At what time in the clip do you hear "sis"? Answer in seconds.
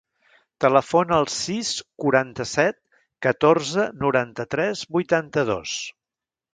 1.33-1.73